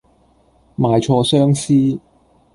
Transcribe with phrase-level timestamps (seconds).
[0.79, 1.99] 賣錯相思